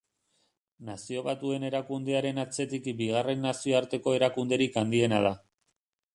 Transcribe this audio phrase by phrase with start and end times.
[0.85, 5.37] Nazio Batuen Erakundearen atzetik bigarren nazioarteko erakunderik handiena da.